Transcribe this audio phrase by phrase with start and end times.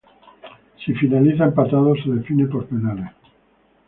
[0.83, 3.11] Si finaliza empatado, se define por penales.